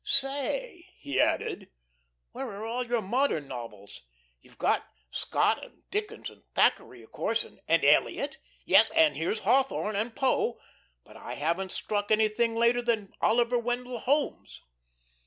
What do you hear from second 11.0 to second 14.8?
But I haven't struck anything later than Oliver Wendell Holmes."